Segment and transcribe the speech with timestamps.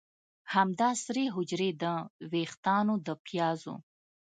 [0.53, 1.83] همدا سرې حجرې د
[2.31, 3.75] ویښتانو د پیازو